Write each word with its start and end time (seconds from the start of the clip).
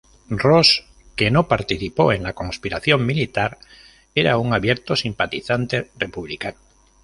Ros, 0.43 0.83
que 1.15 1.29
no 1.29 1.47
participó 1.47 2.11
en 2.11 2.23
la 2.23 2.33
conspiración 2.33 3.05
militar, 3.05 3.59
era 4.15 4.39
un 4.39 4.51
abierto 4.51 4.95
simpatizante 4.95 5.91
republicano. 5.95 6.57